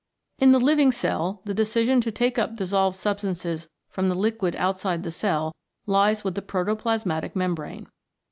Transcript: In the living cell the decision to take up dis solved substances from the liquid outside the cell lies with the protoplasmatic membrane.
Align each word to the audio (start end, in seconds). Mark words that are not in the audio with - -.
In 0.39 0.51
the 0.51 0.57
living 0.59 0.91
cell 0.91 1.43
the 1.45 1.53
decision 1.53 2.01
to 2.01 2.11
take 2.11 2.39
up 2.39 2.55
dis 2.55 2.71
solved 2.71 2.95
substances 2.97 3.69
from 3.87 4.09
the 4.09 4.15
liquid 4.17 4.55
outside 4.55 5.03
the 5.03 5.11
cell 5.11 5.55
lies 5.85 6.23
with 6.23 6.33
the 6.33 6.41
protoplasmatic 6.41 7.35
membrane. 7.35 7.85